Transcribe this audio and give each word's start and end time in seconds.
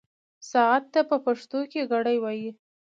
ساعت 0.51 0.83
ته 0.93 1.01
په 1.09 1.17
پښتو 1.25 1.59
کې 1.71 1.89
ګړۍ 1.91 2.17
وايي. 2.21 2.49